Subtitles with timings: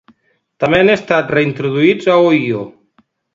[0.63, 2.65] També han estat reintroduïts a Ohio.